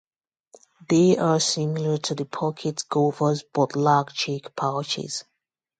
They 0.89 1.15
are 1.19 1.39
similar 1.39 1.97
to 1.99 2.15
the 2.15 2.25
pocket 2.25 2.85
gophers 2.89 3.43
but 3.53 3.75
lack 3.75 4.11
cheek 4.13 4.55
pouches. 4.55 5.25